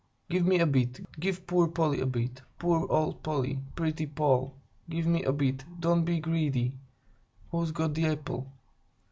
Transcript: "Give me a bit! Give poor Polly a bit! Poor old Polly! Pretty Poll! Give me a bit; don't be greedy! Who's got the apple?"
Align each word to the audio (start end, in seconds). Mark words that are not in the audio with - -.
"Give 0.31 0.47
me 0.47 0.57
a 0.57 0.65
bit! 0.65 1.01
Give 1.19 1.45
poor 1.45 1.67
Polly 1.67 1.99
a 2.01 2.07
bit! 2.07 2.41
Poor 2.57 2.87
old 2.91 3.21
Polly! 3.21 3.59
Pretty 3.75 4.07
Poll! 4.07 4.55
Give 4.89 5.05
me 5.05 5.21
a 5.23 5.31
bit; 5.31 5.63
don't 5.79 6.05
be 6.05 6.19
greedy! 6.19 6.73
Who's 7.51 7.69
got 7.69 7.93
the 7.93 8.07
apple?" 8.07 8.51